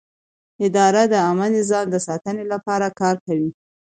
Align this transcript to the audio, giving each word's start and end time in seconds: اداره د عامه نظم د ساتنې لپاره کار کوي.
اداره 0.65 1.03
د 1.11 1.13
عامه 1.25 1.47
نظم 1.55 1.85
د 1.91 1.95
ساتنې 2.07 2.43
لپاره 2.53 2.87
کار 2.99 3.15
کوي. 3.25 3.49